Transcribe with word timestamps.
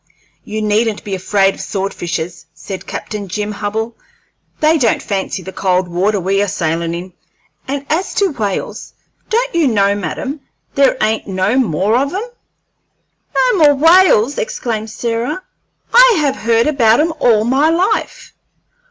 "You 0.43 0.63
needn't 0.63 1.03
be 1.03 1.13
afraid 1.13 1.53
of 1.53 1.61
sword 1.61 1.93
fishes," 1.93 2.47
said 2.55 2.87
Captain 2.87 3.27
Jim 3.27 3.51
Hubbell. 3.51 3.93
"They 4.59 4.79
don't 4.79 4.99
fancy 4.99 5.43
the 5.43 5.51
cold 5.53 5.87
water 5.87 6.19
we 6.19 6.41
are 6.41 6.47
sailin' 6.47 6.95
in; 6.95 7.13
and 7.67 7.85
as 7.87 8.15
to 8.15 8.31
whales, 8.31 8.93
don't 9.29 9.53
you 9.53 9.67
know, 9.67 9.93
madam, 9.93 10.39
there 10.73 10.97
ain't 11.03 11.27
no 11.27 11.55
more 11.59 11.95
of 11.97 12.11
'em?" 12.15 12.29
"No 13.51 13.57
more 13.75 13.75
whales!" 13.75 14.39
exclaimed 14.39 14.89
Sarah. 14.89 15.43
"I 15.93 16.15
have 16.17 16.35
heard 16.35 16.65
about 16.65 16.99
'em 16.99 17.13
all 17.19 17.43
my 17.43 17.69
life!" 17.69 18.33